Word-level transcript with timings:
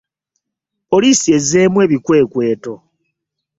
Poliisi 0.89 1.27
ezzeemu 1.37 1.77
ebikwekweto. 1.85 2.73